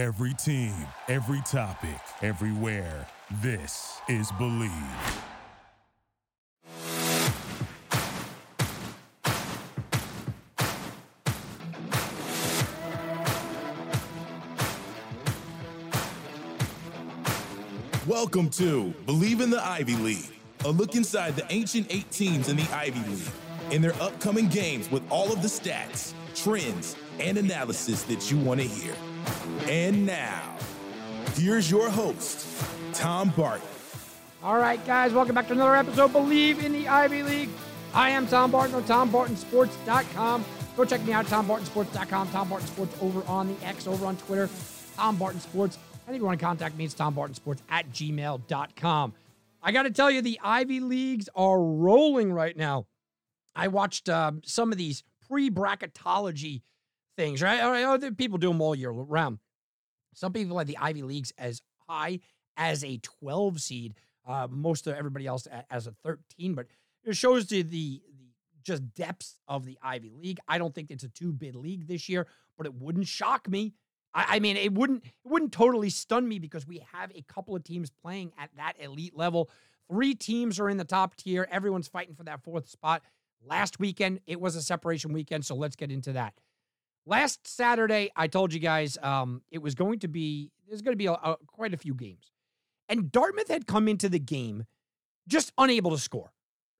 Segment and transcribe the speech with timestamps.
[0.00, 0.72] Every team,
[1.08, 3.06] every topic, everywhere.
[3.42, 4.72] This is Bleav.
[18.06, 20.24] Welcome to Bleav in the Ivy League,
[20.64, 23.28] a look inside the ancient eight teams in the Ivy League
[23.70, 28.60] and their upcoming games with all of the stats, trends, and analysis that you want
[28.60, 28.94] to hear.
[29.68, 30.56] And now,
[31.34, 32.46] here's your host,
[32.92, 33.66] Tom Barton.
[34.42, 36.12] All right, guys, welcome back to another episode.
[36.12, 37.50] Bleav in the Ivy League.
[37.92, 40.44] I am Tom Barton on TomBartonSports.com.
[40.76, 42.28] Go check me out at TomBartonSports.com.
[42.30, 44.48] Tom Barton Sports over on the X, over on Twitter.
[44.96, 45.78] Tom Barton Sports.
[46.06, 49.12] And if you want to contact me, it's TomBartonSports at gmail.com.
[49.62, 52.86] I got to tell you, the Ivy Leagues are rolling right now.
[53.54, 56.62] I watched um, some of these pre bracketology
[57.20, 57.60] things, right?
[57.60, 59.38] All right, oh, people do them all year round.
[60.14, 62.20] Some people have the Ivy Leagues as high
[62.56, 63.94] as a 12 seed.
[64.26, 66.66] Uh, most of everybody else as a 13, but
[67.04, 68.26] it shows the, the the
[68.62, 70.38] just depths of the Ivy League.
[70.46, 73.74] I don't think it's a two bid league this year, but it wouldn't shock me.
[74.14, 77.56] I, I mean, it wouldn't it wouldn't totally stun me because we have a couple
[77.56, 79.50] of teams playing at that elite level.
[79.90, 81.48] Three teams are in the top tier.
[81.50, 83.02] Everyone's fighting for that fourth spot.
[83.44, 86.34] Last weekend, it was a separation weekend, so let's get into that.
[87.10, 90.96] Last Saturday, I told you guys um, it was going to be there's going to
[90.96, 92.30] be a, a, quite a few games,
[92.88, 94.64] and Dartmouth had come into the game
[95.26, 96.32] just unable to score.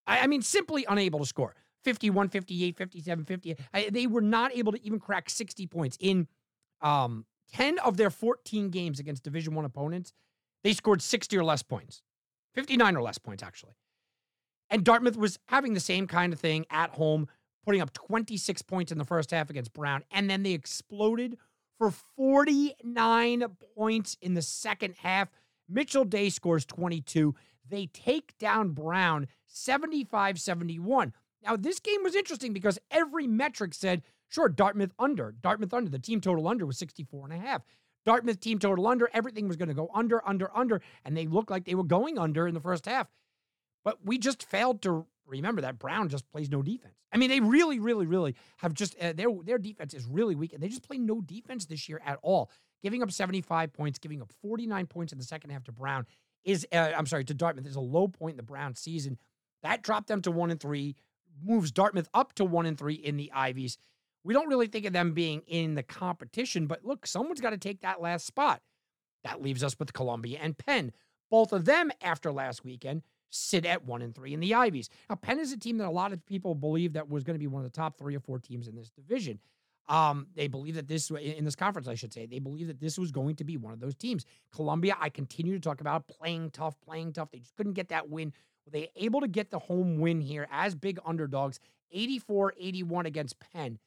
[0.06, 1.56] I, I mean, simply unable to score.
[1.82, 3.56] 51, 58, 57, 50.
[3.74, 6.28] I, they were not able to even crack 60 points in
[6.80, 10.12] um, 10 of their 14 games against Division One opponents.
[10.62, 12.02] They scored 60 or less points,
[12.54, 13.74] 59 or less points actually.
[14.70, 17.26] And Dartmouth was having the same kind of thing at home,
[17.64, 20.02] putting up 26 points in the first half against Brown.
[20.10, 21.36] And then they exploded
[21.78, 23.44] for 49
[23.76, 25.28] points in the second half.
[25.68, 27.34] Mitchell Day scores 22.
[27.68, 31.12] They take down Brown 75 71.
[31.42, 35.34] Now, this game was interesting because every metric said, sure, Dartmouth under.
[35.40, 35.90] Dartmouth under.
[35.90, 37.62] The team total under was 64 and a half.
[38.04, 39.08] Dartmouth team total under.
[39.12, 40.82] Everything was going to go under, under, under.
[41.04, 43.08] And they looked like they were going under in the first half.
[43.84, 45.06] But we just failed to
[45.38, 46.94] remember that Brown just plays no defense.
[47.12, 50.52] I mean, they really, really, really have just uh, their their defense is really weak,
[50.52, 52.50] and they just play no defense this year at all.
[52.82, 56.06] Giving up 75 points, giving up 49 points in the second half to Brown
[56.44, 59.18] is uh, I'm sorry to Dartmouth is a low point in the Brown season.
[59.62, 60.96] That dropped them to one and three,
[61.42, 63.78] moves Dartmouth up to one and three in the Ivies.
[64.24, 67.58] We don't really think of them being in the competition, but look, someone's got to
[67.58, 68.60] take that last spot.
[69.24, 70.92] That leaves us with Columbia and Penn.
[71.30, 74.90] Both of them after last weekend sit at one and three in the Ivies.
[75.08, 77.40] Now, Penn is a team that a lot of people believe that was going to
[77.40, 79.38] be one of the top three or four teams in this division.
[79.88, 82.96] Um, they believe that this in this conference, I should say, they believe that this
[82.98, 84.24] was going to be one of those teams.
[84.52, 87.30] Columbia, I continue to talk about playing tough, playing tough.
[87.32, 88.32] They just couldn't get that win.
[88.66, 91.58] Were they able to get the home win here as big underdogs,
[91.94, 93.78] 84-81 against Penn?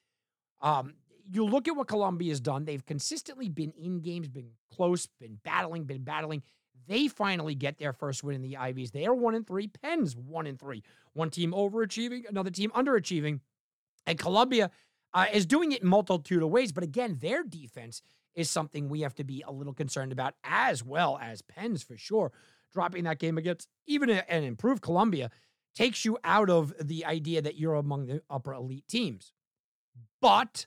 [0.60, 0.96] Um,
[1.31, 2.66] you look at what Columbia's done.
[2.66, 6.44] They've consistently been in games, been close, been battling, been battling.
[6.88, 8.92] They finally get their first win in the Ivies.
[8.92, 9.68] They are one in three.
[9.68, 10.84] Penn's one in three.
[11.14, 13.40] One team overachieving, another team underachieving.
[14.06, 14.72] And Columbia
[15.14, 16.72] uh, is doing it in multitude of ways.
[16.72, 18.02] But again, their defense
[18.36, 21.98] is something we have to be a little concerned about, as well as Penn's for
[21.98, 22.32] sure.
[22.74, 25.30] Dropping that game against even an improved Columbia
[25.76, 29.32] takes you out of the idea that you're among the upper elite teams.
[30.22, 30.66] But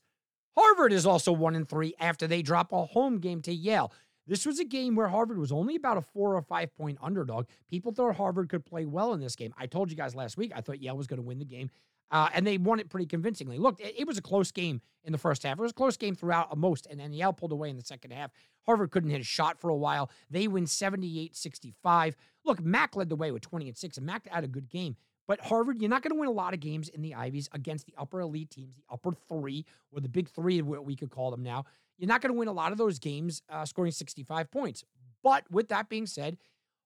[0.57, 3.93] Harvard is also one and three after they drop a home game to Yale.
[4.27, 7.47] This was a game where Harvard was only about a four or five point underdog.
[7.69, 9.55] People thought Harvard could play well in this game.
[9.59, 11.71] I told you guys last week, I thought Yale was going to win the game.
[12.11, 13.59] Uh, and they won it pretty convincingly.
[13.59, 15.59] Look, it, it, was a close game in the first half.
[15.59, 18.13] It was a close game throughout most, and then Yale pulled away in the second
[18.13, 18.31] half.
[18.65, 20.09] Harvard couldn't hit a shot for a while.
[20.31, 22.17] They win 78 65.
[22.45, 24.95] Look, Mac led the way with 20 and 6, and Mac had a good game.
[25.27, 27.87] But Harvard, you're not going to win a lot of games in the Ivies against
[27.87, 31.33] the upper elite teams, the upper three, or the big three, what we could call
[31.33, 31.65] them now.
[31.99, 34.85] You're not going to win a lot of those games uh, scoring 65 points.
[35.23, 36.37] But with that being said,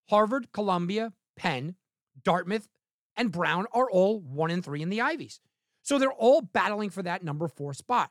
[0.08, 1.76] Harvard, Columbia, Penn,
[2.22, 2.68] Dartmouth,
[3.16, 5.40] and Brown are all one and three in the Ivies.
[5.82, 8.10] So they're all battling for that number four spot.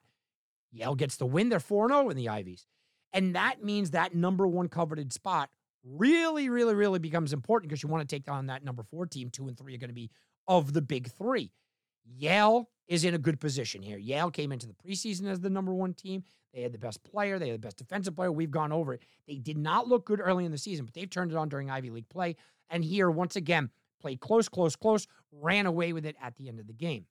[0.72, 1.50] Yale gets the win.
[1.50, 2.66] They're 4 0 in the Ivies.
[3.14, 5.50] And that means that number one coveted spot
[5.84, 9.30] really, really, really becomes important because you want to take on that number four team.
[9.30, 10.12] Two and three are going to be
[10.48, 11.52] of the big three.
[12.06, 13.98] Yale is in a good position here.
[13.98, 16.24] Yale came into the preseason as the number one team.
[16.54, 18.32] They had the best player, they had the best defensive player.
[18.32, 19.02] We've gone over it.
[19.28, 21.70] They did not look good early in the season, but they've turned it on during
[21.70, 22.36] Ivy League play.
[22.70, 23.70] And here, once again,
[24.02, 27.06] played close, close, close, ran away with it at the end of the game.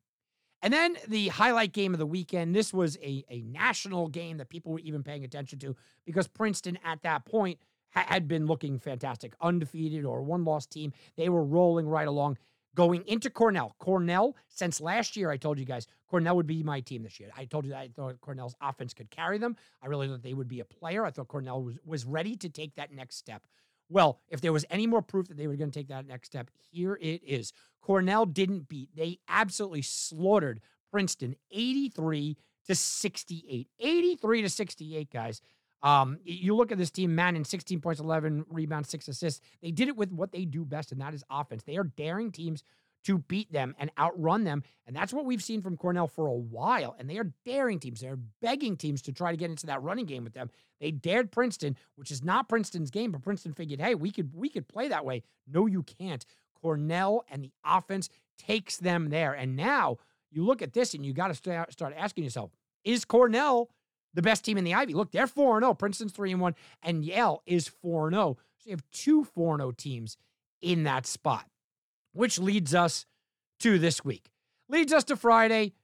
[0.62, 2.54] And then the highlight game of the weekend.
[2.54, 6.78] This was a, a national game that people were even paying attention to because Princeton
[6.84, 7.60] at that point
[7.90, 10.92] ha- had been looking fantastic, undefeated or one loss team.
[11.16, 12.38] They were rolling right along
[12.78, 13.74] going into Cornell.
[13.80, 17.28] Cornell, since last year, I told you guys, Cornell would be my team this year.
[17.36, 19.56] I told you that I thought Cornell's offense could carry them.
[19.82, 21.04] I really thought they would be a player.
[21.04, 23.42] I thought Cornell was, was ready to take that next step.
[23.88, 26.28] Well, if there was any more proof that they were going to take that next
[26.28, 27.52] step, here it is.
[27.80, 28.90] Cornell didn't beat.
[28.94, 30.60] They absolutely slaughtered
[30.92, 32.36] Princeton 83
[32.68, 33.68] to 68.
[33.80, 35.42] 83 to 68, guys.
[35.82, 39.40] Um, you look at this team, Manning, 16 points, 11 rebounds, six assists.
[39.62, 41.62] They did it with what they do best, and that is offense.
[41.62, 42.64] They are daring teams
[43.04, 44.62] to beat them and outrun them.
[44.86, 46.96] And that's what we've seen from Cornell for a while.
[46.98, 48.00] And they are daring teams.
[48.00, 50.50] They're begging teams to try to get into that running game with them.
[50.80, 54.48] They dared Princeton, which is not Princeton's game, but Princeton figured, hey, we could we
[54.48, 55.22] could play that way.
[55.46, 56.24] No, you can't.
[56.60, 59.32] Cornell and the offense takes them there.
[59.32, 59.98] And now
[60.30, 61.34] you look at this and you got to
[61.70, 62.50] start asking yourself,
[62.84, 63.70] is Cornell
[64.18, 64.94] the best team in the Ivy?
[64.94, 65.74] Look, they're 4 0.
[65.74, 68.36] Princeton's 3 and 1, and Yale is 4 0.
[68.58, 70.16] So you have two 4 0 teams
[70.60, 71.46] in that spot,
[72.12, 73.06] which leads us
[73.60, 74.32] to this week.
[74.68, 75.74] Leads us to Friday.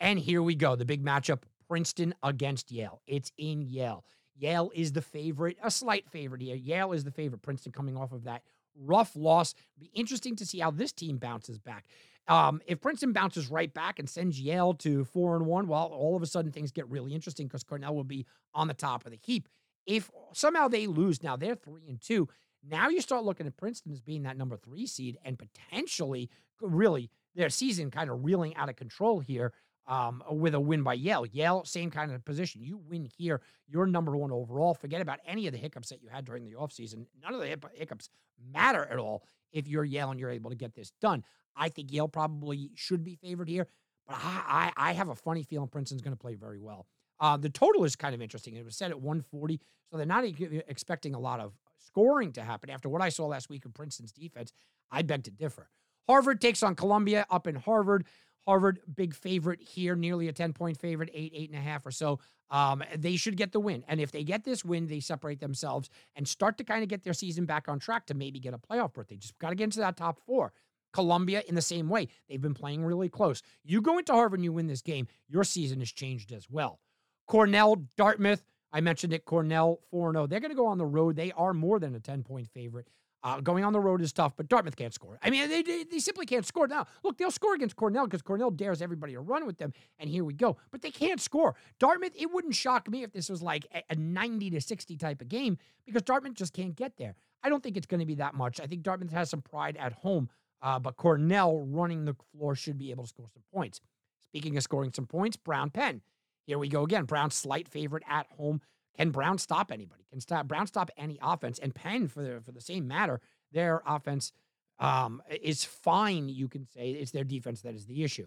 [0.00, 0.76] And here we go.
[0.76, 3.02] The big matchup Princeton against Yale.
[3.06, 4.06] It's in Yale.
[4.34, 6.56] Yale is the favorite, a slight favorite here.
[6.56, 7.42] Yale is the favorite.
[7.42, 8.42] Princeton coming off of that
[8.74, 9.54] rough loss.
[9.78, 11.84] Be interesting to see how this team bounces back.
[12.26, 16.16] Um, if Princeton bounces right back and sends Yale to four and one, well, all
[16.16, 19.12] of a sudden things get really interesting because Cornell will be on the top of
[19.12, 19.48] the heap.
[19.86, 22.28] If somehow they lose, now they're three and two.
[22.66, 26.30] Now you start looking at Princeton as being that number three seed and potentially
[26.60, 29.52] really their season kind of reeling out of control here
[29.86, 31.26] um, with a win by Yale.
[31.26, 32.62] Yale, same kind of position.
[32.62, 34.74] You win here, you're number one overall.
[34.74, 37.06] Forget about any of the hiccups that you had during the offseason.
[37.22, 38.08] None of the hiccups
[38.52, 41.24] matter at all if you're Yale and you're able to get this done.
[41.56, 43.68] I think Yale probably should be favored here,
[44.06, 46.86] but I, I, I have a funny feeling Princeton's going to play very well.
[47.20, 48.56] Uh, the total is kind of interesting.
[48.56, 49.60] It was set at 140,
[49.90, 52.70] so they're not expecting a lot of scoring to happen.
[52.70, 54.52] After what I saw last week of Princeton's defense,
[54.90, 55.70] I beg to differ.
[56.08, 58.04] Harvard takes on Columbia up in Harvard.
[58.46, 61.90] Harvard, big favorite here, nearly a 10 point favorite, eight, eight and a half or
[61.90, 62.18] so.
[62.50, 63.84] Um, they should get the win.
[63.88, 67.02] And if they get this win, they separate themselves and start to kind of get
[67.02, 69.08] their season back on track to maybe get a playoff berth.
[69.08, 70.52] They just got to get into that top four.
[70.92, 72.08] Columbia in the same way.
[72.28, 73.42] They've been playing really close.
[73.64, 76.78] You go into Harvard and you win this game, your season has changed as well.
[77.26, 80.26] Cornell, Dartmouth, I mentioned it, Cornell 4 0.
[80.26, 81.16] They're going to go on the road.
[81.16, 82.88] They are more than a 10 point favorite.
[83.24, 85.18] Uh, going on the road is tough, but Dartmouth can't score.
[85.22, 86.68] I mean, they, they, they simply can't score.
[86.68, 90.10] Now, look, they'll score against Cornell because Cornell dares everybody to run with them, and
[90.10, 90.58] here we go.
[90.70, 91.54] But they can't score.
[91.78, 95.22] Dartmouth, it wouldn't shock me if this was like a, a 90 to 60 type
[95.22, 95.56] of game
[95.86, 97.14] because Dartmouth just can't get there.
[97.42, 98.60] I don't think it's going to be that much.
[98.60, 100.28] I think Dartmouth has some pride at home,
[100.60, 103.80] uh, but Cornell running the floor should be able to score some points.
[104.20, 106.02] Speaking of scoring some points, Brown Penn.
[106.46, 107.04] Here we go again.
[107.04, 108.60] Brown slight favorite at home.
[108.96, 110.04] Can Brown stop anybody?
[110.10, 111.58] Can stop Brown stop any offense?
[111.58, 113.20] And Penn, for the for the same matter,
[113.52, 114.32] their offense
[114.78, 116.28] um, is fine.
[116.28, 118.26] You can say it's their defense that is the issue.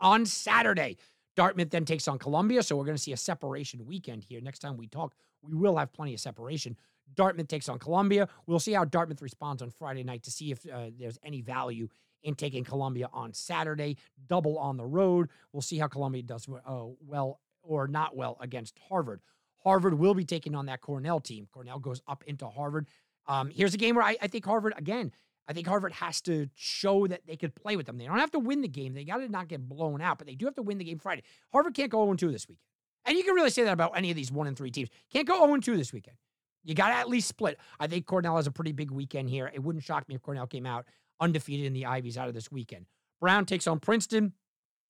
[0.00, 0.96] On Saturday,
[1.36, 4.40] Dartmouth then takes on Columbia, so we're going to see a separation weekend here.
[4.40, 6.76] Next time we talk, we will have plenty of separation.
[7.14, 8.28] Dartmouth takes on Columbia.
[8.46, 11.88] We'll see how Dartmouth responds on Friday night to see if uh, there's any value
[12.22, 13.96] in taking Columbia on Saturday.
[14.28, 15.28] Double on the road.
[15.52, 19.20] We'll see how Columbia does uh, well or not well against Harvard.
[19.62, 21.48] Harvard will be taking on that Cornell team.
[21.52, 22.88] Cornell goes up into Harvard.
[23.26, 25.12] Um, here's a game where I, I think Harvard, again,
[25.48, 27.98] I think Harvard has to show that they could play with them.
[27.98, 28.94] They don't have to win the game.
[28.94, 30.98] They got to not get blown out, but they do have to win the game
[30.98, 31.22] Friday.
[31.52, 32.64] Harvard can't go 0 2 this weekend.
[33.04, 34.88] And you can really say that about any of these 1 and 3 teams.
[35.12, 36.16] Can't go 0 2 this weekend.
[36.62, 37.58] You got to at least split.
[37.78, 39.50] I think Cornell has a pretty big weekend here.
[39.52, 40.86] It wouldn't shock me if Cornell came out
[41.18, 42.86] undefeated in the Ivies out of this weekend.
[43.20, 44.32] Brown takes on Princeton.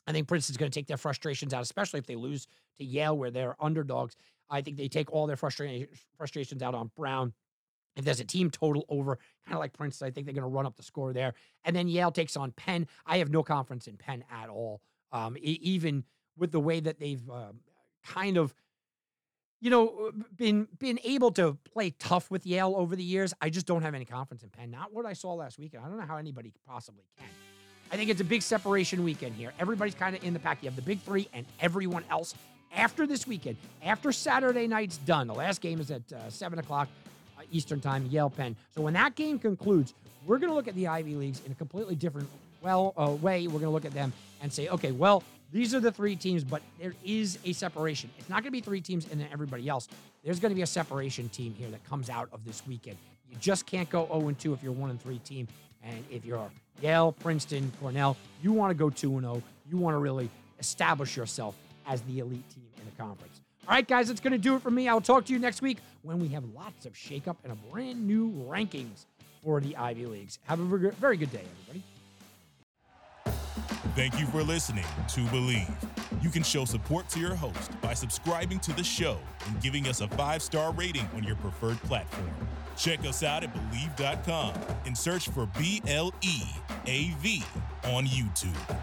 [0.06, 2.46] I think Princeton's going to take their frustrations out, especially if they lose
[2.78, 4.16] to Yale, where they're underdogs.
[4.50, 7.32] I think they take all their frustra- frustrations out on Brown.
[7.96, 10.48] If there's a team total over, kind of like Princeton, I think they're going to
[10.48, 11.34] run up the score there.
[11.64, 12.86] And then Yale takes on Penn.
[13.04, 14.80] I have no confidence in Penn at all.
[15.12, 16.04] Um, even
[16.38, 17.52] with the way that they've uh,
[18.04, 18.54] kind of,
[19.60, 23.66] you know, been been able to play tough with Yale over the years, I just
[23.66, 24.70] don't have any confidence in Penn.
[24.70, 25.84] Not what I saw last weekend.
[25.84, 27.26] I don't know how anybody possibly can.
[27.92, 29.52] I think it's a big separation weekend here.
[29.58, 30.62] Everybody's kind of in the pack.
[30.62, 32.34] You have the big three and everyone else
[32.74, 35.26] after this weekend, after Saturday night's done.
[35.26, 36.88] The last game is at uh, 7 o'clock
[37.38, 38.56] uh, Eastern Time, Yale Penn.
[38.74, 39.94] So when that game concludes,
[40.26, 42.28] we're going to look at the Ivy Leagues in a completely different
[42.62, 43.46] well uh, way.
[43.46, 44.12] We're going to look at them
[44.42, 45.22] and say, okay, well,
[45.52, 48.10] these are the three teams, but there is a separation.
[48.18, 49.88] It's not going to be three teams and then everybody else.
[50.24, 52.98] There's going to be a separation team here that comes out of this weekend.
[53.28, 55.48] You just can't go 0 2 if you're 1 and 3 team.
[55.82, 56.50] And if you're
[56.82, 59.42] Yale, Princeton, Cornell, you want to go 2 0.
[59.68, 61.56] You want to really establish yourself
[61.86, 63.40] as the elite team in the conference.
[63.68, 64.88] All right, guys, that's going to do it for me.
[64.88, 68.06] I'll talk to you next week when we have lots of shakeup and a brand
[68.06, 69.04] new rankings
[69.44, 70.38] for the Ivy Leagues.
[70.44, 71.82] Have a very good day, everybody.
[73.96, 75.74] Thank you for listening to Bleav.
[76.22, 80.00] You can show support to your host by subscribing to the show and giving us
[80.00, 82.30] a five star rating on your preferred platform.
[82.76, 84.54] Check us out at Bleav.com
[84.86, 86.42] and search for B L E
[86.86, 87.42] A V
[87.84, 88.79] on YouTube.